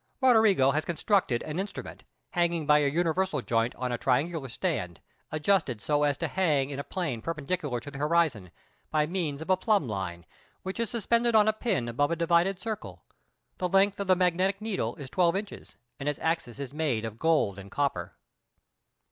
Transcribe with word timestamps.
Roderigo 0.19 0.71
has 0.71 0.83
constructed 0.83 1.43
an 1.43 1.59
instrument, 1.59 2.05
hanging 2.31 2.65
by 2.65 2.79
a 2.79 2.87
universal 2.89 3.39
joint 3.43 3.75
on 3.75 3.91
a 3.91 3.99
triangular 3.99 4.49
stand, 4.49 4.99
adjusted 5.31 5.79
so 5.79 6.01
as 6.01 6.17
to 6.17 6.27
hang 6.27 6.71
in 6.71 6.79
a 6.79 6.83
plane 6.83 7.21
perpendicular 7.21 7.79
to 7.79 7.91
the 7.91 7.99
horizon, 7.99 8.49
by 8.89 9.05
means 9.05 9.43
of 9.43 9.51
a 9.51 9.57
plumb 9.57 9.87
line, 9.87 10.25
which 10.63 10.79
is 10.79 10.89
suspended 10.89 11.35
on 11.35 11.47
a 11.47 11.53
pin 11.53 11.87
above 11.87 12.09
a 12.09 12.15
divided 12.15 12.59
circle. 12.59 13.03
The 13.59 13.69
length 13.69 13.99
of 13.99 14.07
the 14.07 14.15
magnetic 14.15 14.59
needle 14.59 14.95
is 14.95 15.07
12 15.11 15.35
inches, 15.35 15.77
and 15.99 16.09
its 16.09 16.17
axis 16.17 16.57
is 16.57 16.73
made 16.73 17.05
of 17.05 17.19
gold 17.19 17.59
and 17.59 17.69
copper. 17.69 18.15